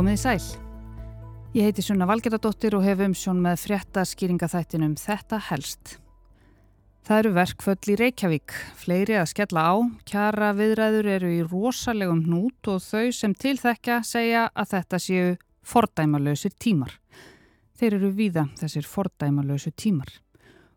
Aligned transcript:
Komið 0.00 0.14
í 0.16 0.20
sæl. 0.22 0.44
Ég 1.52 1.66
heiti 1.66 1.82
Sunna 1.84 2.06
Valgeradóttir 2.08 2.72
og 2.72 2.86
hef 2.86 3.02
umsjón 3.04 3.42
með 3.44 3.58
frétta 3.66 4.00
skýringaþættinum 4.08 4.94
Þetta 4.96 5.36
helst. 5.50 5.98
Það 7.04 7.18
eru 7.18 7.32
verkföll 7.36 7.92
í 7.92 7.96
Reykjavík, 8.00 8.54
fleiri 8.80 9.18
að 9.20 9.28
skella 9.34 9.66
á, 9.68 9.76
kjara 10.08 10.54
viðræður 10.56 11.10
eru 11.18 11.34
í 11.34 11.42
rosalegum 11.44 12.22
hnút 12.24 12.70
og 12.72 12.80
þau 12.80 13.12
sem 13.12 13.34
tilþekka 13.44 13.98
segja 14.08 14.46
að 14.56 14.72
þetta 14.72 15.02
séu 15.04 15.36
fordæmalösir 15.68 16.56
tímar. 16.56 16.96
Þeir 17.76 17.98
eru 17.98 18.12
víða 18.16 18.46
þessir 18.56 18.88
fordæmalösu 18.88 19.74
tímar. 19.76 20.08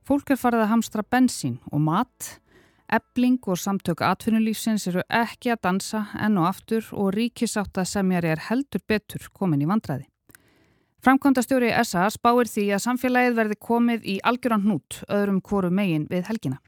Fólk 0.04 0.36
er 0.36 0.42
farið 0.44 0.66
að 0.66 0.74
hamstra 0.74 1.08
bensín 1.08 1.62
og 1.72 1.80
mat, 1.80 2.42
ebling 2.94 3.40
og 3.50 3.58
samtök 3.58 4.04
atvinnulífsins 4.06 4.88
eru 4.92 5.04
ekki 5.10 5.54
að 5.54 5.62
dansa 5.68 6.06
enn 6.22 6.38
og 6.38 6.50
aftur 6.52 6.90
og 6.94 7.14
ríkisátt 7.16 7.80
að 7.82 7.90
semjari 7.90 8.34
er 8.34 8.44
heldur 8.50 8.84
betur 8.88 9.30
komin 9.34 9.64
í 9.64 9.70
vandræði. 9.70 10.06
Framkvæmdastjóri 11.04 11.72
SA 11.84 12.06
spáir 12.14 12.48
því 12.48 12.70
að 12.76 12.84
samfélagið 12.86 13.40
verði 13.40 13.58
komið 13.60 14.06
í 14.08 14.20
algjöran 14.24 14.64
hnút 14.64 15.02
öðrum 15.12 15.42
kvoru 15.44 15.72
megin 15.74 16.06
við 16.12 16.30
helgina. 16.30 16.62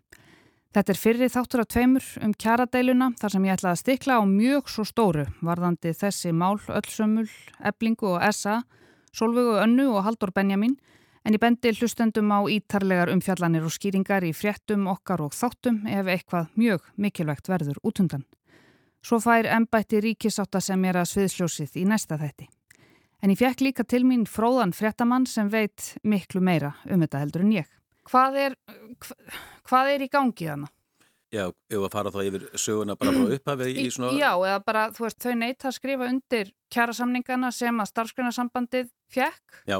Þetta 0.75 0.91
er 0.91 0.99
fyrri 0.99 1.27
þáttur 1.31 1.61
af 1.63 1.69
tveimur 1.71 2.07
um 2.25 2.33
kjaradeiluna 2.35 3.13
þar 3.21 3.31
sem 3.31 3.45
ég 3.47 3.55
ætla 3.55 3.71
að 3.71 3.79
stikla 3.79 4.17
á 4.19 4.23
mjög 4.27 4.67
svo 4.73 4.83
stóru 4.83 5.23
varðandi 5.39 5.93
þessi 5.95 6.33
mál 6.35 6.57
öllsömmul, 6.59 7.29
eblingu 7.63 8.09
og 8.11 8.25
SA, 8.35 8.57
Solvögu 9.15 9.55
Önnu 9.61 9.85
og 9.93 10.03
Haldur 10.03 10.33
Benjamin 10.35 10.75
en 11.25 11.33
ég 11.33 11.41
bendi 11.41 11.73
hlustendum 11.73 12.29
á 12.29 12.39
ítarlegar 12.53 13.09
umfjallanir 13.09 13.65
og 13.65 13.73
skýringar 13.73 14.25
í 14.27 14.33
fréttum 14.37 14.85
okkar 14.91 15.23
og 15.25 15.33
þáttum 15.33 15.81
ef 15.89 16.11
eitthvað 16.13 16.51
mjög 16.55 16.85
mikilvægt 17.01 17.49
verður 17.49 17.81
útundan. 17.83 18.25
Svo 19.05 19.19
fær 19.21 19.49
ennbætti 19.49 20.01
ríkisátta 20.01 20.61
sem 20.61 20.85
er 20.85 21.01
að 21.01 21.11
sviðsljósið 21.11 21.81
í 21.81 21.87
næsta 21.89 22.17
þætti. 22.21 22.47
En 23.21 23.33
ég 23.33 23.41
fekk 23.41 23.65
líka 23.65 23.85
til 23.87 24.03
mín 24.05 24.25
fróðan 24.29 24.73
fréttamann 24.75 25.25
sem 25.29 25.49
veit 25.49 25.95
miklu 26.03 26.41
meira 26.41 26.75
um 26.85 27.01
þetta 27.01 27.21
heldur 27.23 27.45
en 27.45 27.53
ég. 27.57 27.69
Hvað 28.05 28.37
er, 28.37 28.55
hvað 29.65 29.93
er 29.95 30.05
í 30.05 30.09
gangi 30.13 30.49
þannig? 30.49 30.71
Já, 31.33 31.49
ef 31.49 31.81
að 31.81 31.91
fara 31.91 32.11
þá 32.13 32.19
yfir 32.21 32.43
söguna 32.61 32.95
bara 32.99 33.11
frá 33.15 33.33
upphafi 33.35 33.71
í 33.81 33.85
svona... 33.91 34.13
Já, 34.15 34.29
eða 34.37 34.59
bara, 34.63 34.83
þú 34.95 35.07
veist, 35.07 35.17
þau 35.25 35.33
neitt 35.41 35.65
að 35.65 35.75
skrifa 35.79 36.07
undir 36.07 36.51
kjærasamningana 36.71 37.49
sem 37.55 37.81
að 37.81 37.89
starfsgrunnarsambandið 37.91 38.91
fjekk. 39.11 39.57
Já, 39.67 39.79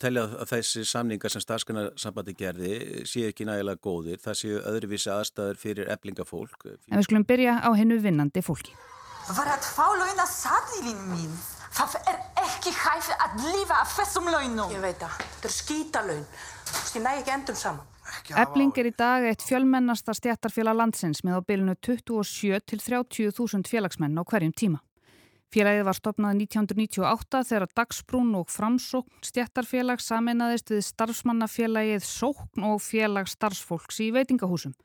telja 0.00 0.24
að 0.42 0.50
þessi 0.52 0.84
samningar 0.88 1.32
sem 1.32 1.42
starfsgrunnarsambandið 1.44 2.38
gerði 2.38 2.72
séu 3.08 3.30
ekki 3.30 3.46
nægilega 3.48 3.80
góðir. 3.82 4.20
Það 4.22 4.38
séu 4.42 4.60
öðruvísi 4.70 5.12
aðstæður 5.14 5.60
fyrir 5.60 5.90
eblingafólk. 5.94 6.66
En 6.90 6.98
við 6.98 7.06
skulum 7.08 7.26
byrja 7.28 7.58
á 7.64 7.70
hennu 7.76 8.00
vinnandi 8.02 8.42
fólki. 8.44 8.76
Var 9.30 9.52
þetta 9.54 9.72
fálauna 9.76 10.26
sadlífin 10.26 11.02
mín? 11.12 11.32
Það 11.70 11.96
er 12.10 12.18
ekki 12.42 12.72
hægt 12.74 13.12
að 13.14 13.44
lifa 13.46 13.78
af 13.84 13.94
þessum 13.94 14.26
launum. 14.32 14.72
Ég 14.74 14.82
veit 14.82 14.98
það. 14.98 15.20
Þetta 15.36 15.48
er 15.50 15.54
skítalaun. 15.54 16.26
Þú 16.66 16.80
veist, 16.80 16.96
ég 16.96 17.04
næ 17.04 17.10
ekki 17.20 17.34
endum 17.36 17.58
saman. 17.58 17.86
Ebling 18.42 18.78
er 18.80 18.88
í 18.90 18.94
dag 18.98 19.24
eitt 19.28 19.44
fjölmennasta 19.46 20.14
stjættarfélag 20.18 20.74
landsins 20.80 21.22
með 21.22 21.38
á 21.38 21.40
bylunu 21.46 21.76
27 21.78 22.58
til 22.66 22.80
30.000 22.82 23.70
félagsmenn 23.70 24.18
á 24.18 24.22
hverjum 24.26 24.54
tíma. 24.54 24.80
Félagið 25.50 25.86
var 25.88 25.96
stopnað 25.98 26.36
1998 26.44 27.40
þegar 27.48 27.72
Dagsbrún 27.74 28.28
og 28.38 28.52
Framsókn 28.54 29.24
stjættarfélag 29.26 29.98
saminnaðist 29.98 30.70
við 30.70 30.84
starfsmannafélagið 30.86 32.06
Sókn 32.06 32.68
og 32.68 32.78
félag 32.84 33.26
starfsfólks 33.32 33.98
í 34.04 34.12
veitingahúsum. 34.14 34.76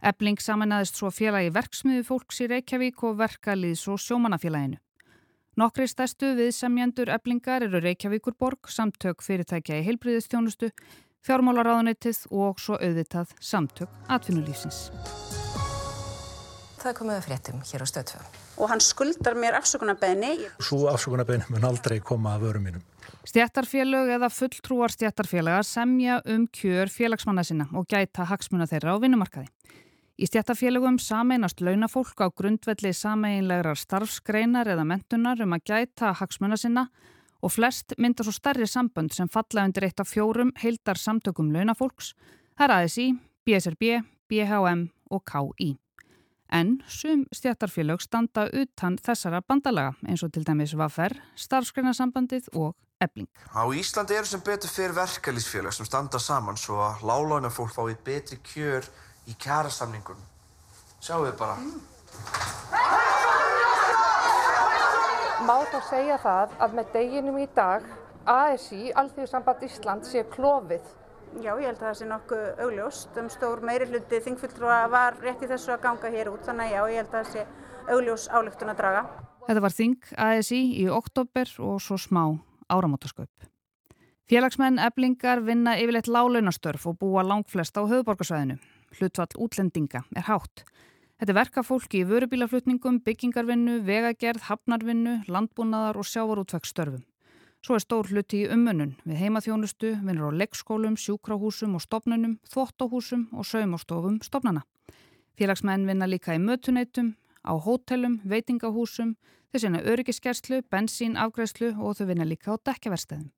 Ebling 0.00 0.40
saminnaðist 0.40 0.96
svo 0.96 1.12
félagi 1.12 1.52
verksmiðu 1.52 2.06
fólks 2.08 2.40
í 2.40 2.48
Reykjavík 2.54 3.04
og 3.04 3.18
verkaliðs 3.20 3.84
og 3.92 4.00
sjómanafélaginu. 4.00 4.80
Nokkri 5.60 5.88
stærstu 5.90 6.32
viðsemjendur 6.38 7.10
eblingar 7.12 7.66
eru 7.66 7.82
Reykjavíkurborg, 7.82 8.70
samtök 8.70 9.20
fyrirtækja 9.26 9.82
í 9.82 9.86
heilbriðistjónustu, 9.90 10.70
fjármálaráðunitið 11.26 12.28
og 12.30 12.62
svo 12.62 12.78
auðvitað 12.80 13.34
samtök 13.42 13.92
atvinnulífsins. 14.08 14.86
Það 16.78 16.94
komið 16.94 17.16
að 17.16 17.24
fréttum 17.26 17.62
hér 17.66 17.82
á 17.82 17.86
stöðfjö. 17.90 18.20
Og 18.62 18.70
hann 18.70 18.82
skuldar 18.82 19.34
mér 19.34 19.56
afsökunarbeginni. 19.58 20.46
Svo 20.62 20.84
afsökunarbeginni 20.92 21.50
mun 21.50 21.66
aldrei 21.66 21.98
koma 21.98 22.36
að 22.36 22.44
vörum 22.46 22.68
mínum. 22.68 22.84
Stjættarfélög 23.26 24.12
eða 24.14 24.28
fulltrúar 24.30 24.94
stjættarfélaga 24.94 25.64
semja 25.66 26.20
um 26.30 26.46
kjör 26.46 26.90
félagsmanna 26.92 27.42
sinna 27.44 27.66
og 27.74 27.88
gæta 27.90 28.28
hagsmuna 28.30 28.68
þeirra 28.70 28.94
á 28.94 29.02
vinnumarkaði. 29.02 29.50
Í 30.18 30.26
stjættafélögum 30.30 31.00
sameinast 31.02 31.60
launafólk 31.62 32.22
á 32.22 32.30
grundvelli 32.30 32.94
sameinlegar 32.94 33.78
starfsgreinar 33.78 34.70
eða 34.70 34.86
mentunar 34.86 35.42
um 35.42 35.58
að 35.58 35.66
gæta 35.72 36.14
hagsmuna 36.20 36.58
sinna 36.58 36.86
og 37.42 37.54
flest 37.54 37.94
mynda 37.98 38.26
svo 38.26 38.34
starri 38.34 38.66
sambönd 38.66 39.14
sem 39.14 39.30
falla 39.30 39.66
undir 39.66 39.86
eitt 39.86 40.00
af 40.02 40.10
fjórum 40.10 40.54
heildar 40.62 40.98
samtökum 40.98 41.52
launafólks, 41.54 42.14
það 42.58 42.64
er 42.70 42.76
ASI, 42.78 43.10
BSRB, 43.46 44.00
BHM 44.30 44.88
og 45.10 45.22
KI. 45.26 45.76
En 46.52 46.78
sum 46.88 47.26
stjættarfélög 47.34 48.00
standa 48.00 48.46
utan 48.56 48.96
þessara 48.96 49.42
bandalaga 49.44 49.92
eins 50.08 50.22
og 50.24 50.32
til 50.32 50.46
dæmis 50.48 50.72
Vaffer, 50.76 51.12
starfsgreinasambandið 51.36 52.48
og 52.56 52.74
ebling. 53.04 53.28
Á 53.52 53.68
Íslandi 53.68 54.16
eru 54.16 54.26
sem 54.26 54.40
betur 54.40 54.72
fyrir 54.72 54.96
verkalýsfélag 54.96 55.76
sem 55.76 55.86
standa 55.86 56.18
saman 56.18 56.56
svo 56.56 56.80
að 56.86 57.04
lálaunafólk 57.04 57.74
fái 57.76 57.96
betri 58.04 58.40
kjör 58.48 58.88
í 59.28 59.36
kjærasamningun. 59.36 60.20
Sjáu 61.00 61.26
þið 61.26 61.36
bara. 61.38 61.58
Má 65.44 65.56
þá 65.68 65.78
segja 65.90 66.16
það 66.24 66.56
að 66.64 66.78
með 66.80 66.94
deginum 66.96 67.38
í 67.38 67.46
dag 67.54 67.84
ASI, 68.28 68.88
Alþjóðsamband 68.92 69.62
Ísland, 69.68 70.08
sé 70.08 70.24
klófið? 70.32 70.84
Já, 71.38 71.52
ég 71.60 71.68
held 71.68 71.78
að 71.78 71.84
það 71.84 71.96
sé 71.98 72.06
nokkuð 72.08 72.62
augljóst. 72.64 73.18
Um 73.20 73.28
stór 73.32 73.60
meiri 73.64 73.86
hluti 73.90 74.20
þingfulltrúa 74.24 74.78
var 74.90 75.18
rétt 75.22 75.44
í 75.44 75.50
þessu 75.50 75.74
að 75.74 75.82
ganga 75.84 76.10
hér 76.12 76.30
út, 76.32 76.44
þannig 76.46 76.66
að 76.66 76.74
já, 76.74 76.80
ég 76.92 77.02
held 77.02 77.12
að 77.12 77.18
það 77.18 77.32
sé 77.34 77.44
augljós 77.94 78.24
álöktun 78.32 78.72
að 78.72 78.80
draga. 78.80 79.02
Þetta 79.48 79.64
var 79.64 79.74
þing 79.76 80.10
ASI 80.28 80.62
í 80.82 80.88
oktober 80.92 81.52
og 81.64 81.78
svo 81.80 81.96
smá 82.00 82.22
áramótasköp. 82.68 83.48
Félagsmenn 84.28 84.80
eblingar 84.84 85.40
vinna 85.40 85.78
yfirleitt 85.80 86.10
lálaunastörf 86.12 86.82
og 86.90 86.98
búa 87.00 87.22
langflest 87.24 87.78
á 87.80 87.82
höfuborgarsvæðinu. 87.88 88.58
Hlutvall 88.98 89.38
útlendinga 89.40 90.02
er 90.16 90.26
hátt. 90.28 90.66
Þetta 91.18 91.32
er 91.32 91.38
verka 91.38 91.64
fólki 91.64 92.02
í 92.02 92.08
vörubílaflutningum, 92.08 93.00
byggingarvinnu, 93.06 93.80
vegagerð, 93.88 94.44
hafnarvinnu, 94.50 95.22
landbúnaðar 95.32 95.96
og 95.98 96.06
sjávarútvegsstörfum. 96.06 97.06
Svo 97.58 97.74
er 97.74 97.82
stór 97.82 98.06
hluti 98.06 98.44
í 98.44 98.48
umönnun 98.54 98.92
við 99.02 99.18
heimaþjónustu, 99.18 99.96
vinnur 100.06 100.30
á 100.30 100.38
leggskólum, 100.40 100.94
sjúkrahúsum 100.94 101.74
og 101.74 101.82
stopnunum, 101.82 102.38
þvóttahúsum 102.46 103.26
og 103.34 103.46
saumostofum 103.46 104.20
stopnana. 104.22 104.62
Félagsmenn 105.38 105.86
vinna 105.88 106.06
líka 106.06 106.34
í 106.38 106.40
mötuneytum, 106.42 107.16
á 107.42 107.52
hótelum, 107.58 108.20
veitingahúsum, 108.22 109.16
þess 109.50 109.64
vegna 109.66 109.82
öryggiskerslu, 109.82 110.62
bensín, 110.70 111.18
afgræslu 111.18 111.74
og 111.74 111.98
þau 111.98 112.06
vinna 112.12 112.26
líka 112.28 112.54
á 112.54 112.56
dekjaverstæðum. 112.70 113.30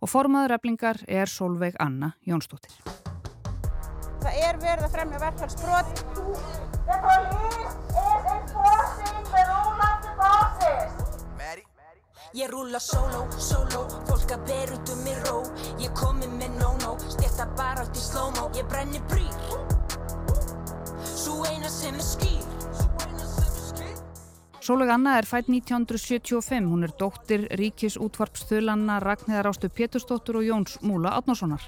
Og 0.00 0.08
formaður 0.08 0.56
eflingar 0.56 0.96
er 1.06 1.28
Solveig 1.28 1.76
Anna 1.78 2.14
Jónsdóttir. 2.24 2.72
Það 4.20 4.34
er 4.40 4.56
verið 4.60 4.84
að 4.88 4.92
fremja 4.96 5.18
verkfallsbrot. 5.20 5.88
Ég 12.32 12.46
rúla 12.46 12.78
solo, 12.78 13.24
solo, 13.42 13.80
fólk 14.06 14.30
að 14.30 14.42
ber 14.46 14.70
út 14.76 14.90
um 14.92 15.00
mig 15.02 15.16
ró 15.26 15.40
Ég 15.82 15.90
komi 15.98 16.28
með 16.30 16.60
no-no, 16.60 16.92
stjætta 17.10 17.48
bara 17.58 17.82
átt 17.82 17.98
í 17.98 18.02
slow-mo 18.04 18.44
Ég 18.54 18.68
brenni 18.70 19.00
brýr 19.10 19.34
Svo 21.10 21.40
eina 21.50 21.66
sem 21.66 21.98
er 21.98 22.06
skýr 22.06 22.46
Sólveig 24.62 24.92
Anna 24.94 25.16
er 25.18 25.26
fætt 25.26 25.48
1975. 25.50 26.70
Hún 26.70 26.86
er 26.86 26.94
dóttir 26.94 27.48
Ríkis 27.58 27.96
útvarpsþulanna 27.98 29.00
Ragnhildar 29.02 29.50
Ástu 29.50 29.66
Pétursdóttur 29.66 30.38
og 30.38 30.46
Jóns 30.46 30.76
Múla 30.86 31.16
Átnarssonar. 31.18 31.64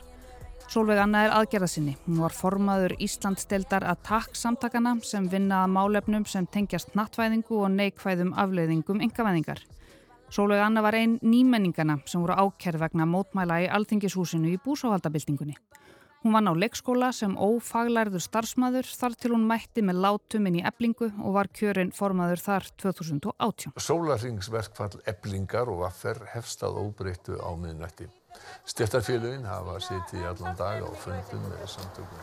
Sólveig 0.70 1.02
Anna 1.02 1.24
er 1.26 1.34
aðgerðasinni. 1.40 1.96
Hún 2.06 2.22
var 2.22 2.36
formaður 2.36 2.94
Íslandsdeldar 3.02 3.88
Attack 3.90 4.38
samtakana 4.38 4.94
sem 5.02 5.26
vinnaða 5.26 5.72
málefnum 5.74 6.28
sem 6.28 6.46
tengjast 6.46 6.94
nattvæðingu 6.94 7.64
og 7.64 7.72
neikvæðum 7.74 8.36
afleiðingum 8.38 9.02
engavæðingar. 9.08 9.66
Sólveig 10.32 10.62
Anna 10.64 10.80
var 10.80 10.96
einn 10.96 11.18
nýmenningana 11.20 11.98
sem 12.08 12.22
voru 12.22 12.32
ákerð 12.32 12.80
vegna 12.80 13.04
mótmæla 13.04 13.58
í 13.60 13.66
Alþingishúsinu 13.76 14.48
í 14.48 14.60
búsáhaldabildingunni. 14.64 15.58
Hún 16.22 16.32
vann 16.32 16.48
á 16.48 16.56
leikskóla 16.56 17.10
sem 17.12 17.34
ófaglærður 17.36 18.24
starfsmæður 18.24 18.88
þar 18.96 19.18
til 19.20 19.32
hún 19.34 19.44
mætti 19.50 19.84
með 19.84 20.00
látum 20.06 20.48
inn 20.48 20.56
í 20.62 20.64
eblingu 20.64 21.10
og 21.20 21.36
var 21.36 21.52
kjörinn 21.52 21.92
formaður 21.92 22.44
þar 22.46 22.70
2018. 22.80 23.76
Sólarringsverkfall 23.76 25.04
eblingar 25.12 25.68
og 25.68 25.82
vaffer 25.84 26.24
hefstað 26.32 26.80
óbreyttu 26.80 27.36
á 27.36 27.52
miðnætti. 27.52 28.08
Stjættarfélugin 28.72 29.42
hafa 29.48 29.78
sitið 29.82 30.20
í 30.20 30.26
allan 30.28 30.56
dag 30.58 30.84
á 30.86 30.90
fundum 31.02 31.42
með 31.48 31.64
samtökum. 31.72 32.20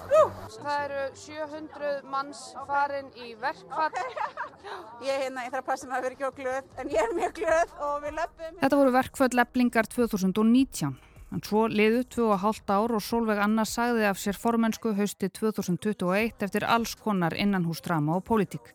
Það 0.64 0.84
eru 0.86 1.02
700 1.20 2.08
manns 2.14 2.46
farin 2.70 3.12
í 3.20 3.34
verkfall. 3.42 3.92
Ég 5.04 5.12
er 5.12 5.26
hérna, 5.26 5.44
ég 5.46 5.52
þarf 5.52 5.62
að 5.62 5.68
passa 5.68 5.90
mig 5.90 6.00
að 6.00 6.08
vera 6.08 6.18
ekki 6.18 6.30
á 6.30 6.34
glöð, 6.40 6.72
en 6.80 6.94
ég 6.96 7.04
er 7.04 7.14
mjög 7.18 7.36
glöð 7.42 7.76
og 7.90 7.94
við 8.06 8.18
löpum. 8.22 8.58
Þetta 8.64 8.82
voru 8.82 8.96
verkfall 8.96 9.44
eblingar 9.46 9.92
2019. 9.92 10.98
En 11.30 11.44
svo 11.46 11.68
liðu 11.70 12.02
2,5 12.16 12.72
ár 12.74 12.96
og 12.98 13.04
Solveig 13.06 13.38
Anna 13.44 13.62
sagði 13.68 14.08
af 14.10 14.18
sér 14.18 14.38
formensku 14.40 14.96
hausti 14.98 15.30
2021 15.30 16.42
eftir 16.48 16.66
alls 16.66 16.96
konar 16.98 17.36
innanhúsdrama 17.38 18.16
og 18.18 18.26
pólitík. 18.26 18.72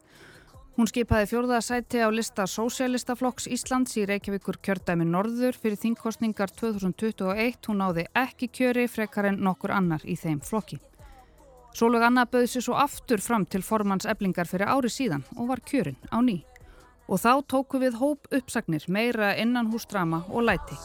Hún 0.75 0.89
skipaði 0.91 1.29
fjórða 1.31 1.61
sæti 1.63 2.01
á 2.03 2.11
lista 2.11 2.49
Sósialistaflokks 2.51 3.45
Íslands 3.47 3.93
í 3.95 4.09
Reykjavíkur 4.11 4.57
kjördæmi 4.59 5.05
Norður 5.07 5.55
fyrir 5.55 5.79
þingkostningar 5.79 6.51
2021. 6.51 7.61
Hún 7.69 7.79
náði 7.79 8.09
ekki 8.19 8.49
kjöri 8.51 8.89
frekar 8.91 9.29
en 9.31 9.39
nokkur 9.47 9.71
annar 9.71 10.03
í 10.03 10.17
þeim 10.19 10.41
flokki. 10.43 10.81
Solveig 11.79 12.03
Anna 12.09 12.27
bauði 12.27 12.51
sér 12.51 12.67
svo 12.67 12.75
aftur 12.83 13.23
fram 13.23 13.47
til 13.47 13.63
formans 13.63 14.09
eblingar 14.11 14.51
fyrir 14.51 14.67
ári 14.67 14.91
síðan 14.91 15.23
og 15.39 15.53
var 15.53 15.63
kjörin 15.63 16.01
á 16.11 16.19
ný. 16.19 16.41
Og 17.05 17.21
þá 17.21 17.33
tóku 17.45 17.81
við 17.83 17.99
hóp 18.01 18.31
uppsagnir, 18.33 18.87
meira 18.89 19.35
innan 19.37 19.69
húsdrama 19.73 20.23
og 20.33 20.47
læti. 20.49 20.77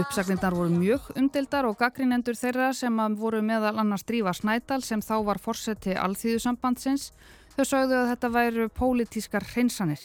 Uppsagnirnar 0.00 0.56
voru 0.58 0.74
mjög 0.74 1.06
umdeldar 1.14 1.68
og 1.70 1.78
gaggrinendur 1.78 2.34
þeirra 2.38 2.72
sem 2.74 2.98
voru 3.20 3.44
meðal 3.46 3.78
annars 3.78 4.04
drífa 4.08 4.34
Snædal 4.34 4.82
sem 4.82 5.00
þá 5.00 5.14
var 5.30 5.38
forseti 5.38 5.94
alþýðusambandsins. 5.94 7.10
Þau 7.54 7.64
sögðu 7.64 7.98
að 8.00 8.10
þetta 8.12 8.34
væru 8.34 8.68
pólitískar 8.74 9.46
hreinsanir. 9.54 10.02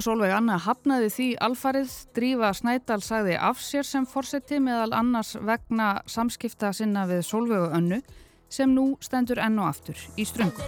Solveig 0.00 0.32
Anna 0.32 0.56
hafnaði 0.60 1.10
því 1.12 1.28
alfarið, 1.44 1.92
drífa 2.16 2.52
Snædal 2.56 3.00
sagði 3.04 3.36
af 3.40 3.60
sér 3.64 3.88
sem 3.88 4.06
forseti 4.08 4.60
meðal 4.60 4.92
annars 4.96 5.34
vegna 5.40 5.94
samskipta 6.08 6.72
sinna 6.76 7.08
við 7.08 7.24
Solveigu 7.24 7.72
önnu 7.76 8.04
sem 8.50 8.74
nú 8.74 8.86
stendur 9.00 9.40
enn 9.40 9.58
og 9.62 9.70
aftur 9.70 10.06
í 10.18 10.26
ströngum. 10.26 10.66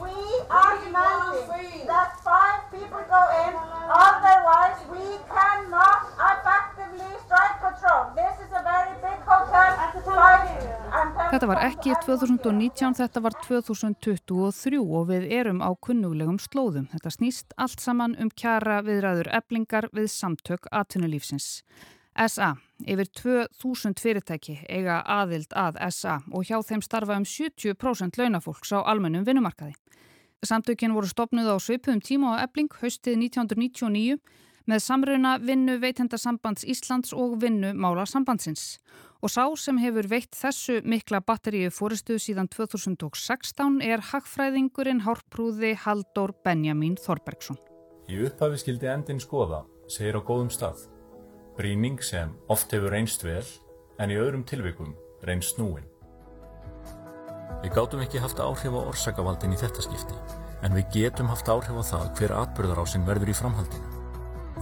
We 0.00 0.16
are 0.50 0.74
demanding 0.84 1.86
that 1.86 2.10
five 2.24 2.60
people 2.70 3.02
go 3.08 3.22
in, 3.46 3.54
otherwise 3.88 4.78
we 4.92 5.06
cannot 5.30 6.00
effectively 6.32 7.12
strike 7.24 7.58
control. 7.60 8.12
This 8.14 8.36
is 8.44 8.50
a 8.52 8.62
very 8.62 8.94
big 9.00 9.20
hotel. 9.24 9.66
Þetta 11.26 11.48
var 11.50 11.58
ekki 11.66 11.94
2019, 12.04 12.94
þetta 13.00 13.20
var 13.24 13.34
2023 13.44 14.78
og 14.80 15.08
við 15.10 15.26
erum 15.38 15.58
á 15.64 15.70
kunnuglegum 15.74 16.38
slóðum. 16.40 16.86
Þetta 16.92 17.12
snýst 17.12 17.56
allt 17.60 17.82
saman 17.82 18.14
um 18.20 18.30
kjara 18.30 18.78
viðræður 18.86 19.32
eblingar 19.40 19.88
við 19.96 20.08
samtök 20.12 20.68
atvinnulífsins. 20.70 21.64
SA, 22.16 22.54
yfir 22.88 23.08
2000 23.20 24.00
fyrirtæki 24.00 24.54
eiga 24.72 25.02
aðild 25.04 25.52
að 25.52 25.76
SA 25.92 26.20
og 26.32 26.48
hjá 26.48 26.62
þeim 26.64 26.84
starfa 26.84 27.18
um 27.18 27.26
70% 27.28 28.16
launafólks 28.16 28.72
á 28.72 28.80
almennum 28.80 29.26
vinnumarkaði. 29.26 29.74
Samtökin 30.44 30.92
voru 30.94 31.08
stopnuð 31.08 31.48
á 31.48 31.56
svipum 31.56 32.00
tíma 32.00 32.36
á 32.36 32.44
ebling 32.44 32.68
haustið 32.80 33.16
1999 33.30 34.18
með 34.66 34.82
samruna 34.82 35.36
vinnu 35.38 35.78
veitendasambands 35.80 36.66
Íslands 36.66 37.14
og 37.14 37.38
vinnu 37.42 37.72
mála 37.72 38.04
sambandsins. 38.06 38.78
Og 39.24 39.32
sá 39.32 39.46
sem 39.56 39.78
hefur 39.80 40.08
veitt 40.10 40.36
þessu 40.36 40.82
mikla 40.84 41.22
batteríu 41.24 41.70
fóristuð 41.72 42.20
síðan 42.20 42.50
2016 42.52 43.80
er 43.82 44.04
hagfræðingurinn 44.10 45.04
hárprúði 45.06 45.72
Haldur 45.86 46.34
Benjamin 46.44 46.98
Þorbergsson. 47.00 47.58
Í 48.12 48.20
upphafi 48.28 48.60
skildi 48.60 48.90
endin 48.92 49.22
skoða, 49.22 49.64
segir 49.88 50.20
á 50.20 50.22
góðum 50.22 50.52
stað. 50.52 50.84
Brýning 51.56 52.02
sem 52.04 52.34
oft 52.52 52.70
hefur 52.76 52.92
reynst 52.92 53.24
vel 53.24 53.46
en 53.98 54.12
í 54.12 54.20
öðrum 54.20 54.44
tilvikum 54.44 54.92
reynst 55.24 55.56
snúin. 55.56 55.86
Við 57.62 57.72
gátum 57.76 58.02
ekki 58.04 58.20
haft 58.22 58.40
áhrif 58.42 58.74
á 58.76 58.80
orsakavaldin 58.82 59.54
í 59.54 59.60
þetta 59.60 59.84
skipti 59.84 60.16
en 60.64 60.74
við 60.76 60.88
getum 60.94 61.28
haft 61.30 61.48
áhrif 61.48 61.76
á 61.76 61.84
það 61.90 62.08
hver 62.18 62.34
atbyrðarásinn 62.40 63.06
verður 63.06 63.32
í 63.32 63.36
framhaldinu. 63.36 63.92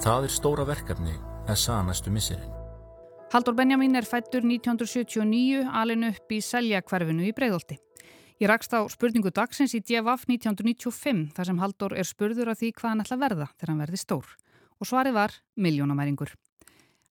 Það 0.03 0.27
er 0.27 0.35
stóra 0.35 0.67
verkefni 0.69 1.15
SA 1.55 1.81
næstu 1.87 2.13
missirinn. 2.15 2.53
Haldur 3.35 3.57
Benjamin 3.59 3.97
er 3.99 4.07
fættur 4.07 4.45
1979 4.47 5.65
alin 5.67 6.07
upp 6.11 6.31
í 6.35 6.39
Seljakverfinu 6.45 7.27
í 7.27 7.35
Breiðolti. 7.35 7.81
Ég 8.43 8.51
rakst 8.51 8.75
á 8.75 8.83
spurningu 8.91 9.31
dagsins 9.35 9.75
í 9.75 9.81
DFF 9.83 10.27
1995 10.31 11.29
þar 11.35 11.51
sem 11.51 11.61
Haldur 11.63 11.95
er 11.99 12.07
spurður 12.07 12.53
af 12.53 12.61
því 12.61 12.73
hvað 12.79 12.91
hann 12.93 13.05
ætla 13.05 13.19
að 13.19 13.25
verða 13.25 13.49
þegar 13.55 13.73
hann 13.73 13.83
verði 13.85 14.03
stór. 14.03 14.33
Og 14.83 14.91
svarið 14.91 15.17
var 15.19 15.37
miljónamæringur. 15.55 16.35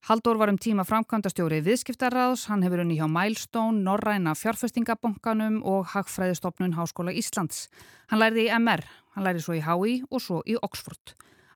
Haldur 0.03 0.35
var 0.35 0.49
um 0.51 0.57
tíma 0.59 0.83
framkvæmdastjóri 0.83 1.61
viðskiptarraðs, 1.63 2.41
hann 2.51 2.59
hefur 2.65 2.81
unni 2.83 2.97
hjá 2.97 3.05
Milestone, 3.07 3.85
Norræna 3.85 4.33
fjárfestingabonkanum 4.35 5.61
og 5.63 5.93
Hagfræðistofnun 5.93 6.73
Háskóla 6.75 7.13
Íslands. 7.15 7.69
Hann 8.11 8.19
læriði 8.19 8.49
í 8.49 8.57
MR, 8.57 8.81
hann 9.15 9.23
læriði 9.23 9.45
svo 9.45 9.53
í 9.55 9.61
HÍ 9.63 9.93
og 10.09 10.19
svo 10.25 10.41
í 10.43 10.57
Oxford. 10.59 11.13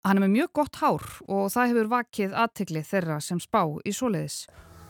Hann 0.08 0.16
er 0.16 0.24
með 0.24 0.32
mjög 0.38 0.54
gott 0.62 0.80
hár 0.80 1.04
og 1.28 1.50
það 1.52 1.74
hefur 1.74 1.90
vakið 1.92 2.38
aðtikli 2.46 2.84
þeirra 2.88 3.18
sem 3.26 3.42
spá 3.44 3.66
í 3.84 3.92
svoleiðis. 3.98 4.38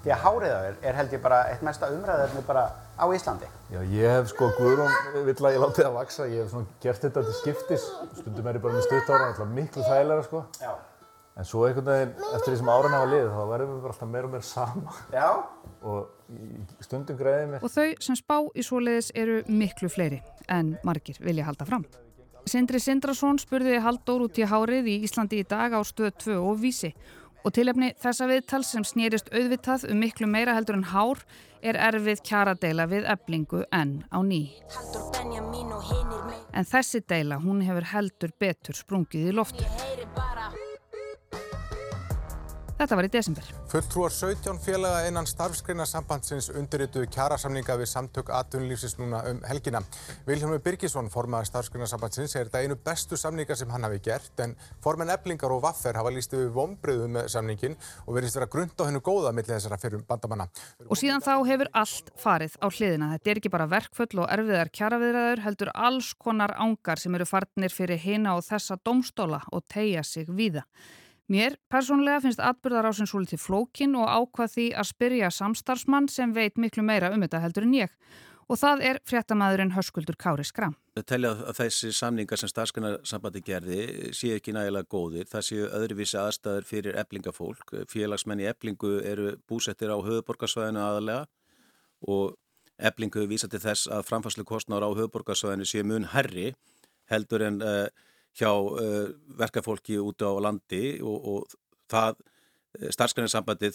Því 0.03 0.13
að 0.13 0.21
hárið 0.27 0.53
á 0.53 0.59
þér 0.61 0.77
er 0.91 0.99
held 0.99 1.15
ég 1.17 1.23
bara 1.23 1.39
eitt 1.49 1.63
mesta 1.65 1.89
umræðarni 1.95 2.43
bara 2.45 2.67
á 2.93 3.05
Íslandi. 3.09 3.49
Já, 3.73 3.79
ég 3.81 4.13
hef 4.19 4.29
sko, 4.35 4.51
Guðrún 4.59 5.25
vill 5.31 5.33
að 5.41 5.57
ég 5.57 5.65
láti 5.65 5.81
það 5.81 5.97
vaksa, 5.97 6.29
ég 6.29 6.45
hef 6.45 6.53
svona 6.53 6.77
gert 6.85 7.01
þetta 7.09 7.25
til 7.25 7.35
skiptis, 7.39 7.89
stundum 8.21 8.51
er 8.53 8.61
ég 8.61 8.67
bara 8.67 8.77
með 8.77 8.85
stutt 8.85 9.09
ára, 9.09 9.31
alltaf 9.31 9.49
miklu 9.57 9.87
þægilega 9.89 10.27
sko. 10.29 10.43
Já. 10.61 10.75
En 11.37 11.45
svo 11.45 11.67
einhvern 11.67 11.85
veginn, 11.85 12.13
eftir 12.33 12.49
því 12.49 12.57
sem 12.63 12.69
áran 12.73 12.95
hafa 12.97 13.09
liðið, 13.11 13.27
þá 13.35 13.43
verðum 13.51 13.73
við 13.75 13.83
bara 13.83 13.93
alltaf 13.93 14.09
meira 14.09 14.25
og 14.25 14.33
meira 14.33 14.47
sama. 14.47 14.95
Já. 15.13 15.27
Og 15.85 16.81
stundum 16.81 17.19
greiðið 17.19 17.51
mér. 17.51 17.61
Og 17.61 17.73
þau 17.75 18.07
sem 18.07 18.17
spá 18.17 18.35
í 18.57 18.65
svoleiðis 18.65 19.11
eru 19.13 19.37
miklu 19.45 19.91
fleiri 19.93 20.23
en 20.49 20.73
margir 20.87 21.19
vilja 21.21 21.45
halda 21.45 21.67
fram. 21.69 21.85
Sindri 22.47 22.79
Sindrason 22.79 23.37
spurði 23.41 23.77
Halldór 23.83 24.25
út 24.25 24.37
í 24.39 24.47
hárið 24.47 24.89
í 24.89 24.97
Íslandi 25.05 25.43
í 25.43 25.47
dag 25.47 25.75
á 25.75 25.81
stöð 25.85 26.13
2 26.23 26.37
og 26.39 26.61
vísi 26.61 26.93
og 27.45 27.53
tilefni 27.55 27.91
þessa 28.01 28.27
viðtal 28.31 28.63
sem 28.65 28.85
snýrist 28.87 29.29
auðvitað 29.31 29.85
um 29.91 29.99
miklu 30.01 30.27
meira 30.31 30.55
heldur 30.57 30.79
en 30.79 30.87
hár 30.89 31.21
er 31.61 31.77
erfið 31.89 32.23
kjaradeila 32.27 32.87
við 32.89 33.07
eblingu 33.13 33.65
enn 33.75 33.99
á 34.09 34.19
ný. 34.25 34.41
En 36.55 36.65
þessi 36.65 37.03
deila, 37.05 37.37
hún 37.43 37.61
hefur 37.67 37.91
heldur 37.93 38.33
betur 38.39 38.79
sprungið 38.79 39.29
í 39.29 39.35
loftu. 39.35 39.67
Þetta 42.77 42.97
var 42.99 43.07
í 43.07 43.09
desember. 43.09 43.47
Fulltrúar 43.71 44.13
17 44.13 44.59
félaga 44.61 45.07
innan 45.09 45.25
starfsgreinasambandsins 45.25 46.51
undirrituðu 46.53 47.07
kjarasamninga 47.09 47.73
við 47.79 47.89
samtök 47.89 48.29
atvinnulífsins 48.37 48.99
núna 48.99 49.23
um 49.31 49.39
helgina. 49.49 49.81
Vilhelmur 50.27 50.61
Birgisson, 50.61 51.09
formaður 51.09 51.49
starfsgreinasambandsins, 51.49 52.35
er 52.37 52.51
þetta 52.51 52.61
einu 52.61 52.77
bestu 52.85 53.17
samninga 53.17 53.57
sem 53.57 53.71
hann 53.73 53.87
hafi 53.87 53.97
gert 54.05 54.43
en 54.45 54.53
formen 54.83 55.09
eblingar 55.09 55.55
og 55.55 55.63
vaffer 55.65 55.97
hafa 55.97 56.11
líst 56.13 56.35
við 56.37 56.51
vombriðu 56.53 57.07
með 57.15 57.31
samningin 57.33 57.79
og 58.05 58.13
verðist 58.19 58.37
vera 58.37 58.49
grund 58.53 58.77
á 58.77 58.85
hennu 58.85 59.01
góða 59.01 59.33
millir 59.33 59.55
þessara 59.55 59.81
fyrir 59.81 60.05
bandamanna. 60.05 60.45
Og 60.85 61.01
síðan 61.01 61.25
þá 61.25 61.33
hefur 61.49 61.73
allt 61.81 62.13
farið 62.21 62.59
á 62.61 62.67
hliðina. 62.69 63.09
Þetta 63.15 63.33
er 63.33 63.41
ekki 63.41 63.53
bara 63.57 63.69
verkföll 63.73 64.21
og 64.21 64.29
erfiðar 64.37 64.71
kjaraviðræður, 64.77 65.43
heldur 65.47 65.73
alls 65.73 66.13
konar 66.13 66.53
ángar 66.61 67.01
sem 67.01 67.17
eru 67.17 67.25
farnir 67.25 67.73
fyrir 67.73 67.97
hina 68.05 68.37
og 68.37 68.45
þessa 68.45 68.77
domstóla 68.85 69.41
og 69.49 69.65
tegja 69.65 70.05
sig 70.05 70.29
víða. 70.29 70.67
Mér 71.27 71.57
persónulega 71.67 72.21
finnst 72.23 72.39
atbyrðarásin 72.39 73.07
svo 73.09 73.19
litið 73.19 73.41
flókin 73.43 73.97
og 73.99 74.07
ákvað 74.07 74.53
því 74.53 74.67
að 74.79 74.89
spyrja 74.93 75.29
samstarfsmann 75.35 76.07
sem 76.07 76.31
veit 76.31 76.55
miklu 76.55 76.85
meira 76.87 77.09
um 77.11 77.25
þetta 77.25 77.41
heldur 77.43 77.67
en 77.67 77.73
ég. 77.75 77.91
Og 78.47 78.55
það 78.55 78.83
er 78.87 78.99
fréttamaðurinn 79.03 79.73
Höskuldur 79.75 80.15
Kári 80.15 80.45
Skram. 80.47 80.77
Það 80.95 81.07
telja 81.11 81.31
að 81.35 81.57
þessi 81.57 81.91
samningar 81.91 82.39
sem 82.39 82.51
starfskannarsambandi 82.53 83.41
gerði 83.43 83.81
séu 84.15 84.37
ekki 84.37 84.55
nægilega 84.55 84.87
góðir. 84.87 85.27
Það 85.27 85.45
séu 85.49 85.67
öðruvísi 85.67 86.15
aðstæður 86.21 86.69
fyrir 86.69 86.99
eblingafólk. 87.03 87.75
Félagsmenn 87.91 88.45
í 88.45 88.47
eblingu 88.47 88.93
eru 89.03 89.35
búsettir 89.51 89.91
á 89.91 89.99
höfuborgarsvæðinu 89.99 90.79
aðalega 90.79 91.27
og 92.07 92.37
eblingu 92.79 93.27
vísa 93.27 93.51
til 93.51 93.59
þess 93.59 93.91
að 93.91 94.07
framfæslu 94.07 94.47
kostnára 94.47 94.87
á 94.87 94.95
höfuborgarsvæðinu 94.95 95.67
séu 95.67 95.83
mun 95.83 96.07
herri 96.15 96.53
heldur 97.11 97.43
en 97.43 97.59
uh, 97.59 97.87
hjá 98.37 98.51
uh, 98.53 99.07
verkafólki 99.39 99.97
úti 100.01 100.27
á 100.27 100.33
landi 100.43 100.83
og, 101.01 101.29
og 101.33 101.57
það 101.91 102.21
starfsgræninsambandi 102.93 103.71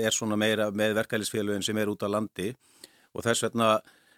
er 0.00 0.14
svona 0.14 0.38
meira 0.40 0.70
með 0.72 0.94
verkælisfélagin 0.96 1.64
sem 1.66 1.76
er 1.76 1.90
út 1.92 2.04
á 2.06 2.08
landi 2.08 2.52
og 3.12 3.24
þess 3.26 3.44
vegna 3.44 3.74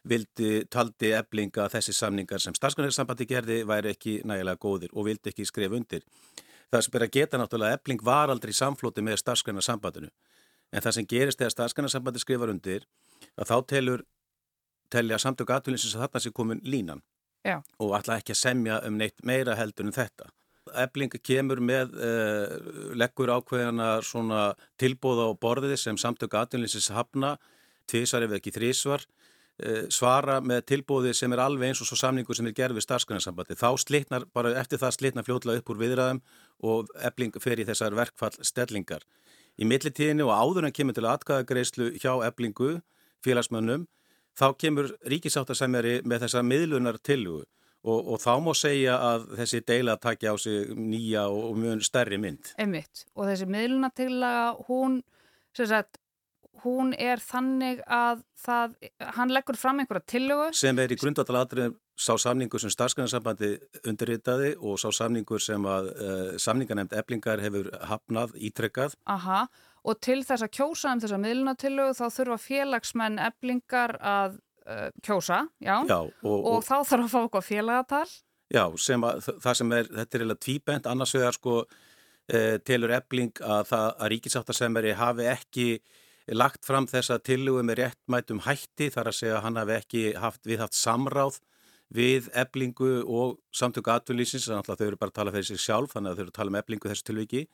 vildi, 0.09 0.65
taldi 0.71 1.13
eblinga 1.17 1.65
að 1.65 1.79
þessi 1.79 1.95
samningar 1.97 2.43
sem 2.43 2.57
starfsgrunarsambandi 2.57 3.27
gerði 3.29 3.59
væri 3.69 3.93
ekki 3.95 4.19
nægilega 4.29 4.61
góðir 4.63 4.95
og 4.95 5.09
vildi 5.09 5.33
ekki 5.33 5.47
skrifa 5.49 5.77
undir. 5.79 6.05
Það 6.69 6.85
sem 6.85 6.99
er 6.99 7.07
að 7.07 7.15
geta 7.17 7.41
náttúrulega 7.41 7.79
ebling 7.79 8.05
var 8.05 8.33
aldrei 8.33 8.53
í 8.53 8.59
samflóti 8.59 9.05
með 9.05 9.21
starfsgrunarsambandinu 9.23 10.11
en 10.73 10.85
það 10.85 10.97
sem 10.99 11.09
gerist 11.09 11.41
þegar 11.41 11.55
starfsgrunarsambandi 11.57 12.23
skrifar 12.23 12.53
undir 12.53 12.87
að 13.37 13.51
þá 13.51 13.57
telur 13.73 14.05
telja 14.93 15.19
samtök 15.21 15.53
atvinninsins 15.53 15.97
að 15.97 16.07
þarna 16.07 16.25
sé 16.25 16.33
komin 16.37 16.61
línan 16.65 17.03
Já. 17.47 17.61
og 17.79 17.95
ætla 17.99 18.19
ekki 18.19 18.35
að 18.35 18.41
semja 18.43 18.81
um 18.87 18.99
neitt 18.99 19.23
meira 19.27 19.55
heldur 19.59 19.89
en 19.89 19.95
þetta. 19.95 20.29
Ebling 20.77 21.15
kemur 21.25 21.63
með 21.65 21.95
uh, 21.97 22.57
leggur 22.99 23.31
ákveðana 23.33 24.51
tilbúða 24.81 25.31
á 25.33 25.41
borðið 25.41 25.79
sem 25.81 25.97
samtök 25.97 26.37
atvinninsins 26.37 26.91
hafna, 26.93 27.37
tvísvar 27.89 28.27
ef 28.27 28.35
ekki 28.37 28.53
þrísvar, 28.53 29.07
uh, 29.65 29.87
svara 29.89 30.43
með 30.45 30.67
tilbúði 30.75 31.15
sem 31.17 31.33
er 31.33 31.45
alveg 31.47 31.73
eins 31.73 31.81
og 31.81 31.89
svo 31.89 31.97
samningu 32.03 32.37
sem 32.37 32.51
er 32.51 32.57
gerð 32.59 32.81
við 32.81 32.89
starfsgrunarsambandi. 32.89 33.57
Þá 33.57 33.71
slitnar, 33.81 34.29
bara 34.35 34.53
eftir 34.61 34.83
það 34.83 34.99
slitnar 34.99 35.29
fljóðlega 35.29 35.63
upp 35.63 35.73
úr 35.73 35.83
viðræðum 35.87 36.23
og 36.69 36.93
ebling 37.09 37.41
fer 37.41 37.63
í 37.63 37.69
þessar 37.69 37.97
verkfall 37.97 38.37
stellingar. 38.45 39.07
Í 39.59 39.67
millitíðinu 39.67 40.29
og 40.29 40.37
áður 40.37 40.69
en 40.69 40.75
kemur 40.75 40.95
til 40.95 41.09
atkvæðagreyslu 41.09 41.95
hjá 41.97 42.13
eblingu, 42.29 42.77
félagsmönnum, 43.25 43.89
þá 44.39 44.47
kemur 44.61 44.91
ríkisáttasemjari 45.11 46.01
með 46.09 46.27
þessa 46.27 46.45
miðlunar 46.47 47.01
tilugu 47.03 47.45
og, 47.89 48.13
og 48.15 48.21
þá 48.23 48.33
má 48.43 48.53
segja 48.59 48.99
að 49.13 49.31
þessi 49.39 49.63
deila 49.67 49.97
takja 50.01 50.35
á 50.35 50.37
sig 50.41 50.75
nýja 50.75 51.29
og, 51.31 51.53
og 51.53 51.63
mjög 51.63 51.87
stærri 51.87 52.19
mynd. 52.21 52.53
Einmitt. 52.59 53.07
Og 53.15 53.31
þessi 53.31 53.49
miðlunatillaga, 53.51 54.53
hún, 54.69 55.01
sem 55.57 55.71
sagt, 55.71 56.01
hún 56.65 56.95
er 56.99 57.23
þannig 57.23 57.83
að 57.87 58.25
það, 58.43 58.75
hann 59.19 59.35
leggur 59.35 59.59
fram 59.59 59.83
einhverja 59.83 60.09
tillögu. 60.11 60.49
Sem 60.59 60.79
er 60.83 60.93
í 60.93 60.99
grundvallalatriðum 60.99 61.77
sá 61.99 62.15
samningur 62.23 62.63
sem 62.63 62.71
starfsgrænarsambandi 62.71 63.57
undirritaði 63.91 64.53
og 64.63 64.79
sá 64.79 64.89
samningur 64.95 65.43
sem 65.43 65.65
að 65.67 65.91
uh, 65.95 66.29
samningarnemnd 66.41 66.95
eblingar 66.99 67.43
hefur 67.43 67.71
hafnað, 67.91 68.37
ítrekkað. 68.39 68.95
Aha, 69.11 69.47
og 69.89 69.99
til 70.05 70.21
þess 70.27 70.45
að 70.45 70.55
kjósa 70.59 70.93
um 70.93 71.03
þessa 71.03 71.19
miðlunatillögu 71.23 71.97
þá 71.97 72.07
þurfa 72.15 72.39
félagsmenn 72.45 73.19
eblingar 73.25 73.97
að 73.99 74.39
uh, 74.69 74.89
kjósa, 75.05 75.45
já, 75.65 75.77
já 75.89 75.99
og, 75.99 76.15
og, 76.23 76.49
og 76.53 76.65
þá 76.67 76.75
þarf 76.91 77.05
að 77.07 77.13
fá 77.15 77.21
okkur 77.25 77.47
félagatal. 77.47 78.09
Já, 78.49 78.65
sem 78.81 79.05
að, 79.05 79.29
það 79.45 79.61
sem 79.61 79.77
er, 79.77 79.89
þetta 79.93 80.17
er 80.17 80.23
eiginlega 80.23 80.45
tvíbent, 80.47 80.89
annars 80.89 81.15
vegar 81.17 81.37
sko 81.37 81.57
uh, 81.65 82.57
telur 82.69 82.95
ebling 82.97 83.43
að, 83.45 83.69
það, 83.73 83.89
að 83.89 84.13
ríkisáttasemmeri 84.15 84.95
hafi 84.99 85.29
ekki 85.33 85.69
lagt 86.37 86.67
fram 86.69 86.85
þessa 86.89 87.17
tillögu 87.25 87.63
með 87.65 87.83
réttmætum 87.83 88.43
hætti 88.45 88.91
þar 88.93 89.09
að 89.09 89.19
segja 89.23 89.39
að 89.39 89.47
hann 89.47 89.61
hafi 89.63 89.77
ekki 89.79 90.03
haft, 90.21 90.43
við 90.45 90.61
haft 90.65 90.77
samráð 90.77 91.39
við 91.95 92.29
eblingu 92.37 92.99
og 93.09 93.39
samtöku 93.57 93.89
atvinnlýsins, 93.95 94.51
þannig 94.51 94.69
að 94.69 94.81
þau 94.83 94.87
eru 94.91 94.99
bara 95.01 95.13
að 95.15 95.19
tala 95.23 95.33
fyrir 95.33 95.49
sig 95.49 95.63
sjálf, 95.63 95.95
þannig 95.95 96.11
að 96.11 96.19
þau 96.19 96.23
eru 96.27 96.33
að 96.35 96.39
tala 96.39 96.53
um 96.53 96.59
eblingu 96.61 96.91
þessu 96.91 97.07
tilviki 97.09 97.47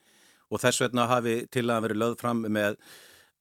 og 0.51 0.61
þess 0.61 0.83
vegna 0.85 1.07
hafi 1.09 1.37
til 1.51 1.67
að 1.69 1.87
verið 1.87 2.01
lögð 2.01 2.17
fram 2.21 2.43
með 2.45 2.79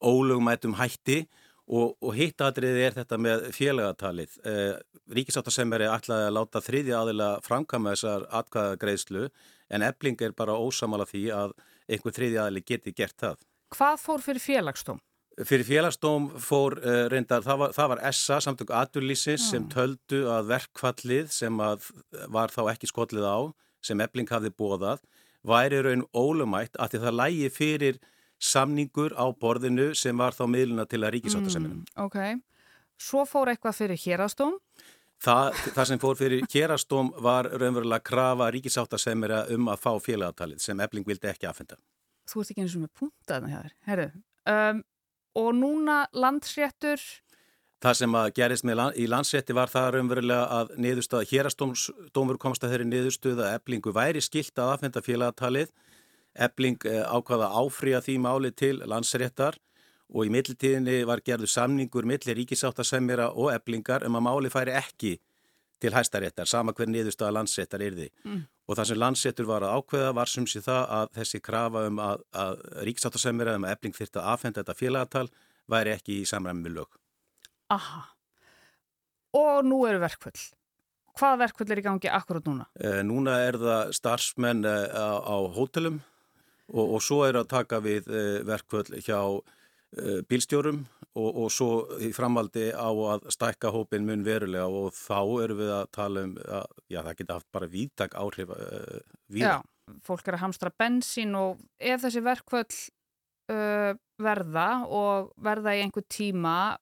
ólugmætum 0.05 0.77
hætti 0.79 1.25
og, 1.69 1.95
og 2.01 2.13
hitt 2.17 2.43
aðriði 2.45 2.85
er 2.89 2.99
þetta 2.99 3.19
með 3.21 3.47
félagatalið. 3.57 4.37
Eh, 4.45 4.75
Ríkisáttasemmeri 5.15 5.89
ætlaði 5.93 6.29
að 6.29 6.37
láta 6.39 6.63
þriðja 6.65 7.01
aðila 7.01 7.31
framkama 7.45 7.93
þessar 7.93 8.29
atkvæðagreðslu 8.41 9.27
en 9.75 9.85
ebling 9.85 10.21
er 10.25 10.37
bara 10.37 10.57
ósamála 10.57 11.07
því 11.09 11.25
að 11.37 11.57
einhver 11.89 12.15
þriðja 12.17 12.47
aðili 12.47 12.65
geti 12.69 12.95
gert 12.97 13.19
það. 13.21 13.43
Hvað 13.75 13.99
fór 14.01 14.25
fyrir 14.25 14.45
félagsdóm? 14.45 15.03
Fyrir 15.45 15.67
félagsdóm 15.67 16.29
fór 16.39 16.77
uh, 16.79 17.05
reyndar, 17.11 17.43
það 17.43 17.61
var, 17.65 17.73
það 17.75 17.91
var 17.91 18.03
SA, 18.15 18.39
samtök 18.45 18.71
aturlýsins, 18.71 19.43
mm. 19.43 19.51
sem 19.51 19.65
töldu 19.73 20.21
að 20.31 20.53
verkfallið 20.53 21.33
sem 21.35 21.59
að 21.65 21.89
var 22.31 22.55
þá 22.55 22.61
ekki 22.71 22.89
skollið 22.93 23.27
á, 23.27 23.39
sem 23.85 24.01
ebling 24.05 24.31
hafði 24.31 24.53
bóðað, 24.55 25.03
væri 25.45 25.81
raun 25.85 26.05
ólumætt 26.17 26.79
að 26.81 26.95
því 26.95 27.03
það 27.05 27.17
lægi 27.21 27.53
fyrir 27.53 28.01
samningur 28.41 29.15
á 29.17 29.27
borðinu 29.33 29.93
sem 29.97 30.19
var 30.19 30.37
þá 30.37 30.45
miðluna 30.51 30.85
til 30.89 31.03
að 31.05 31.17
ríkisáttaseminum. 31.19 31.85
Mm, 31.85 32.05
ok, 32.05 32.19
svo 33.01 33.25
fór 33.29 33.53
eitthvað 33.53 33.79
fyrir 33.81 34.01
hérastóm? 34.05 34.59
Það, 35.25 35.61
það 35.77 35.89
sem 35.89 36.01
fór 36.03 36.19
fyrir 36.19 36.47
hérastóm 36.53 37.13
var 37.25 37.49
raunverulega 37.53 38.05
krafa 38.05 38.51
ríkisáttasemira 38.53 39.45
um 39.55 39.71
að 39.73 39.85
fá 39.85 39.93
félagatalið 40.03 40.65
sem 40.65 40.81
ebling 40.85 41.07
vildi 41.09 41.31
ekki 41.31 41.49
aðfenda. 41.49 41.79
Þú 42.29 42.43
ert 42.43 42.53
ekki 42.53 42.65
eins 42.65 42.75
og 42.77 42.85
með 42.85 42.93
puntaðna 43.01 43.53
hér, 43.53 43.73
herru. 43.89 44.09
Um, 44.49 44.83
og 45.41 45.51
núna 45.57 45.99
landsréttur? 46.17 47.01
Það 47.85 47.97
sem 47.99 48.15
að 48.17 48.27
gerist 48.39 48.65
land, 48.65 48.97
í 48.97 49.05
landsrétti 49.13 49.53
var 49.53 49.69
það 49.69 49.91
raunverulega 49.99 50.45
að 50.57 50.71
niðurstöða, 50.81 51.27
hérastómur 51.29 52.39
komst 52.41 52.65
að 52.65 52.73
þeirri 52.73 52.87
niðurstöða 52.89 53.51
að 53.51 53.57
eblingu 53.59 53.93
væri 53.93 54.23
skilt 54.25 54.57
að 54.57 54.71
aðfenda 54.73 55.03
félagatalið. 55.05 55.75
Ebling 56.47 56.87
eh, 56.89 57.03
ákvaða 57.05 57.51
áfrýja 57.61 58.01
því 58.07 58.15
máli 58.25 58.53
til 58.57 58.79
landsréttar 58.89 59.61
og 60.09 60.25
í 60.25 60.33
mittiltíðinni 60.33 61.05
var 61.11 61.21
gerðu 61.29 61.51
samningur 61.53 62.09
millir 62.09 62.41
ríkisáttasemjara 62.41 63.29
og 63.37 63.53
eblingar 63.53 64.09
um 64.09 64.17
að 64.17 64.27
máli 64.31 64.55
færi 64.55 64.73
ekki 64.81 65.19
til 65.85 65.93
hæstaréttar, 65.93 66.49
sama 66.49 66.73
hver 66.73 66.89
niðurstöða 66.89 67.37
landsréttar 67.37 67.85
er 67.85 68.01
því. 68.01 68.11
Mm. 68.25 68.43
Og 68.65 68.81
það 68.81 68.93
sem 68.95 69.03
landsréttur 69.05 69.53
var 69.53 69.69
að 69.69 69.77
ákveða 69.77 70.17
var 70.17 70.33
sem 70.33 70.49
sé 70.49 70.65
það 70.65 70.85
að 71.03 71.15
þessi 71.21 71.45
krafa 71.45 71.85
um 71.91 72.01
að, 72.01 72.25
að 72.33 72.67
ríkisáttasemjara 72.89 73.59
um 73.61 73.69
að 73.69 73.77
ebling 73.77 74.01
þyrta 74.01 74.25
að 74.25 74.33
aðfenda 74.33 74.65
þetta 74.65 74.81
félagatal 74.81 75.27
væri 75.69 75.99
ekki 75.99 76.23
í 76.23 76.29
samræmi 76.33 76.65
með 76.65 76.81
lög. 76.81 77.04
Aha. 77.75 78.05
Og 79.35 79.65
nú 79.67 79.81
eru 79.89 80.03
verkvöld. 80.03 80.41
Hvað 81.15 81.45
verkvöld 81.45 81.71
er 81.71 81.79
í 81.79 81.85
gangi 81.85 82.11
akkurat 82.11 82.47
núna? 82.49 82.67
Eh, 82.83 83.03
núna 83.07 83.37
er 83.47 83.59
það 83.59 83.93
starfsmenn 83.95 84.67
eh, 84.67 84.91
á, 84.91 85.23
á 85.23 85.37
hótelum 85.55 86.01
og, 86.73 86.97
og 86.97 87.05
svo 87.05 87.23
er 87.27 87.39
að 87.39 87.53
taka 87.53 87.79
við 87.85 88.09
eh, 88.11 88.41
verkvöld 88.47 88.91
hjá 88.99 89.21
eh, 89.23 90.25
bílstjórum 90.27 90.83
og, 91.15 91.29
og 91.29 91.53
svo 91.55 91.69
í 92.03 92.11
framaldi 92.15 92.73
á 92.75 92.91
að 92.91 93.29
stækka 93.31 93.71
hópin 93.75 94.09
mun 94.09 94.27
verulega 94.27 94.67
og 94.67 94.91
þá 94.97 95.21
eru 95.45 95.59
við 95.61 95.71
að 95.77 95.85
tala 95.95 96.27
um 96.27 96.35
að 96.43 96.67
já, 96.91 96.99
það 96.99 97.15
geta 97.21 97.39
haft 97.39 97.51
bara 97.55 97.71
vítak 97.71 98.19
áhrif 98.19 98.51
uh, 98.51 98.99
Já, 99.39 99.61
fólk 100.03 100.27
er 100.27 100.41
að 100.41 100.47
hamstra 100.49 100.75
bensín 100.75 101.39
og 101.39 101.63
ef 101.79 102.03
þessi 102.03 102.25
verkvöld 102.27 102.81
verða 104.25 104.69
og 104.89 105.35
verða 105.45 105.75
í 105.77 105.83
einhver 105.85 106.07
tíma 106.09 106.79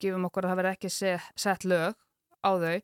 gefum 0.00 0.28
okkur 0.28 0.46
að 0.46 0.52
það 0.52 0.60
verði 0.62 0.76
ekki 0.76 0.92
sett 1.44 1.64
lög 1.68 1.96
á 2.44 2.50
þau 2.58 2.76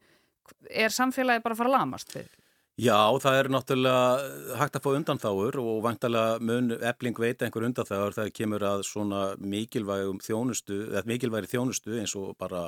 er 0.71 0.93
samfélagi 0.93 1.45
bara 1.45 1.57
að 1.57 1.61
fara 1.63 1.71
að 1.73 1.79
lamast 1.79 2.13
fyrir? 2.15 2.33
Já, 2.75 2.99
það 3.23 3.37
er 3.39 3.49
náttúrulega 3.55 4.57
hægt 4.59 4.77
að 4.77 4.83
fá 4.83 4.89
undanþáur 4.99 5.59
og 5.63 5.77
vantalega 5.85 6.41
mun 6.43 6.73
ebling 6.75 7.21
veita 7.23 7.47
einhver 7.47 7.69
undanþáur 7.69 8.17
þegar 8.17 8.33
kemur 8.35 8.65
að 8.67 8.83
svona 8.89 9.21
mikilvægum 9.39 10.19
þjónustu, 10.25 10.81
eða 10.89 11.05
mikilvægri 11.07 11.53
þjónustu 11.53 12.01
eins 12.01 12.17
og 12.19 12.33
bara 12.41 12.65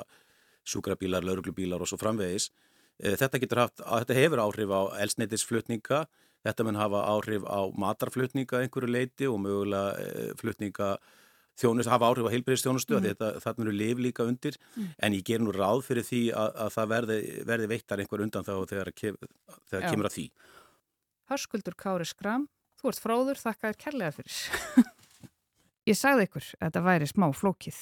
sjúkrabílar, 0.67 1.27
lauruglubílar 1.27 1.83
og 1.83 1.91
svo 1.91 1.99
framvegis. 1.99 2.47
Eh, 3.03 3.17
þetta 3.19 3.41
getur 3.43 3.63
haft, 3.65 3.83
þetta 3.83 4.15
hefur 4.15 4.43
áhrif 4.45 4.71
á 4.71 4.81
elsneitisflutninga, 5.03 6.05
þetta 6.47 6.67
mun 6.69 6.79
hafa 6.79 7.03
áhrif 7.11 7.43
á 7.43 7.59
matarflutninga 7.75 8.63
einhverju 8.63 8.93
leiti 8.93 9.27
og 9.27 9.41
mögulega 9.43 9.91
eh, 9.99 10.31
flutninga 10.39 10.93
þjónustu, 11.57 11.91
hafa 11.91 12.09
áhrif 12.11 12.27
á 12.29 12.33
heilbreyðstjónustu 12.35 12.97
mm. 12.97 13.07
þetta, 13.07 13.31
það 13.43 13.61
munu 13.61 13.73
liv 13.75 14.03
líka 14.07 14.27
undir. 14.27 14.59
Mm. 14.75 14.91
en 14.97 15.17
ég 15.17 15.25
ger 15.27 15.41
nú 15.43 15.55
ráð 15.55 15.85
fyrir 15.87 16.05
því 16.07 16.21
að, 16.37 16.51
að 16.65 16.75
það 16.75 16.91
verði, 16.93 17.17
verði 17.49 17.71
veittar 17.73 18.03
einhver 18.03 18.25
undan 18.27 18.47
þá 18.47 18.53
þegar, 18.69 18.93
þegar 19.71 19.89
kemur 19.89 20.09
að 20.09 20.15
því. 20.17 20.27
Hörskuldur 21.27 21.75
Kári 21.79 22.07
Skram 22.07 22.47
þú 22.81 22.91
ert 22.91 23.03
fróður, 23.03 23.41
þakka 23.41 23.71
þér 23.71 23.81
kærlega 23.83 24.15
fyrir. 24.19 24.39
Ég 25.89 25.97
sagði 25.97 26.27
ykkur 26.27 26.45
að 26.57 26.65
þetta 26.65 26.83
væri 26.83 27.07
smá 27.09 27.27
flókið 27.35 27.79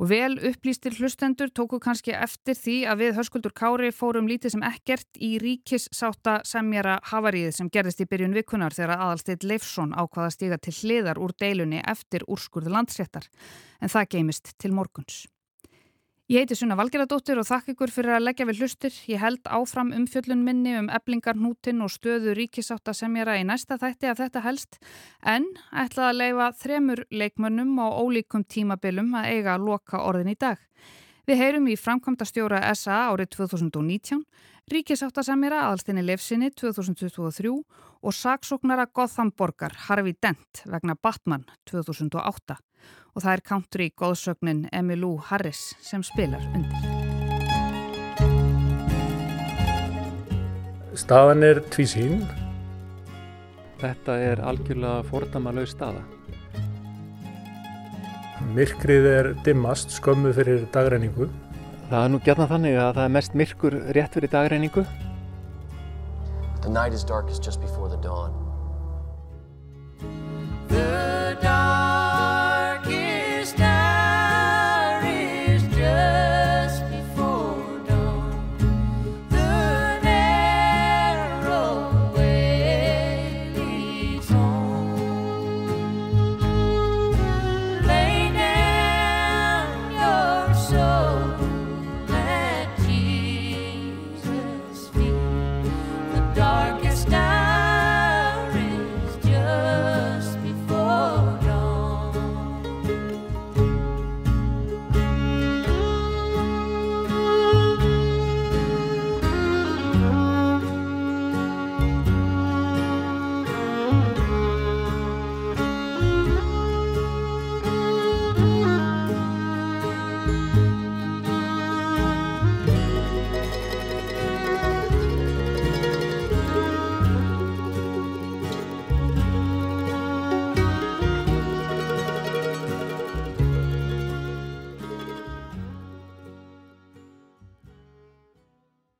Og 0.00 0.08
vel 0.08 0.38
upplýstir 0.40 0.96
hlustendur 0.98 1.50
tóku 1.52 1.80
kannski 1.82 2.14
eftir 2.16 2.56
því 2.58 2.76
að 2.88 3.02
við 3.02 3.18
hörskuldur 3.18 3.54
Kári 3.56 3.90
fórum 3.92 4.30
lítið 4.30 4.54
sem 4.54 4.64
ekkert 4.66 5.20
í 5.20 5.34
ríkissáta 5.42 6.38
semjara 6.48 6.98
havaríð 7.10 7.52
sem 7.58 7.70
gerðist 7.72 8.00
í 8.04 8.08
byrjun 8.08 8.36
vikunar 8.36 8.76
þegar 8.76 8.96
aðalsteit 8.98 9.44
Leifsson 9.44 9.92
ákvaða 9.92 10.32
stiga 10.36 10.58
til 10.62 10.74
hliðar 10.80 11.20
úr 11.20 11.36
deilunni 11.38 11.82
eftir 11.84 12.24
úrskurðu 12.26 12.72
landsréttar 12.72 13.28
en 13.80 13.92
það 13.92 14.10
geimist 14.16 14.54
til 14.58 14.72
morguns. 14.76 15.26
Ég 16.32 16.46
heiti 16.46 16.56
Sunna 16.56 16.78
Valgeradóttir 16.78 17.36
og 17.36 17.44
þakk 17.44 17.74
ykkur 17.74 17.90
fyrir 17.92 18.14
að 18.16 18.22
leggja 18.24 18.46
við 18.48 18.62
hlustir. 18.62 18.94
Ég 19.04 19.20
held 19.20 19.42
áfram 19.52 19.90
umfjöllun 19.92 20.40
minni 20.46 20.70
um 20.78 20.86
eblingar 20.88 21.36
hnútin 21.36 21.84
og 21.84 21.92
stöðu 21.92 22.32
ríkisátt 22.38 22.88
að 22.88 22.96
semjara 23.02 23.34
í 23.36 23.42
næsta 23.44 23.76
þætti 23.76 24.08
af 24.08 24.22
þetta 24.22 24.42
helst 24.46 24.78
en 25.28 25.44
ætlaði 25.82 26.06
að 26.06 26.18
leifa 26.22 26.46
þremur 26.62 27.04
leikmönnum 27.12 27.76
á 27.84 27.86
ólíkum 28.00 28.46
tímabilum 28.48 29.12
að 29.20 29.28
eiga 29.28 29.58
að 29.58 29.68
loka 29.68 30.00
orðin 30.00 30.32
í 30.32 30.38
dag. 30.40 30.56
Við 31.28 31.42
heyrum 31.42 31.68
í 31.68 31.76
framkvæmda 31.76 32.30
stjóra 32.32 32.64
SA 32.80 33.12
árið 33.12 33.34
2019, 33.36 34.24
ríkisátt 34.72 35.20
að 35.20 35.28
semjara 35.34 35.66
aðalstinni 35.66 36.08
lefsinni 36.08 36.48
2023 36.56 37.52
og 37.52 38.20
saksóknara 38.22 38.88
Gothamborgar 38.88 39.76
Harfi 39.84 40.16
Dent 40.16 40.64
vegna 40.64 40.96
Batman 40.96 41.44
2008 41.68 42.62
og 43.12 43.24
það 43.24 43.32
er 43.32 43.44
country 43.48 43.90
góðsögnin 43.98 44.66
Emmylou 44.72 45.18
Harris 45.28 45.72
sem 45.84 46.02
spilar 46.06 46.44
undir. 46.56 47.02
Staðan 50.92 51.44
er 51.46 51.62
tvísín. 51.72 52.26
Þetta 53.80 54.16
er 54.20 54.42
algjörlega 54.44 55.06
fordamalauð 55.08 55.70
staða. 55.70 56.02
Myrkrið 58.52 59.08
er 59.08 59.30
dimmast 59.46 59.94
skömmu 59.94 60.34
fyrir 60.36 60.66
dagreiningu. 60.74 61.30
Það 61.88 62.04
er 62.04 62.12
nú 62.12 62.20
gætna 62.24 62.48
þannig 62.50 62.76
að 62.76 62.94
það 62.98 63.04
er 63.06 63.16
mest 63.16 63.40
myrkur 63.40 63.78
rétt 63.96 64.18
fyrir 64.18 64.32
dagreiningu. 64.32 64.86
The 66.62 66.70
night 66.70 66.94
is 66.94 67.04
darkest 67.04 67.42
just 67.44 67.60
before 67.60 67.88
the 67.88 68.00
dawn. 68.02 68.41